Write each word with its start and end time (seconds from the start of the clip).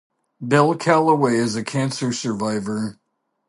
Bell 0.41 0.73
Calloway 0.73 1.35
is 1.35 1.61
cancer 1.67 2.11
survivor. 2.11 2.97